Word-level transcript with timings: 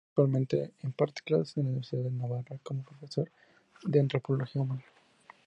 Actualmente, 0.09 0.71
imparte 0.81 1.21
clases 1.23 1.57
en 1.57 1.65
la 1.65 1.69
Universidad 1.69 2.01
de 2.01 2.09
Navarra 2.09 2.57
como 2.63 2.81
profesor 2.81 3.29
de 3.83 3.99
Antropología 3.99 4.63
humana. 4.63 4.83